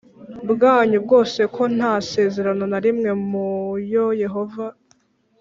Bwanyu 0.49 0.97
bwose 1.05 1.41
ko 1.55 1.63
nta 1.77 1.93
sezerano 2.11 2.63
na 2.71 2.79
rimwe 2.85 3.09
mu 3.29 3.47
yo 3.93 4.05
yehova 4.21 4.65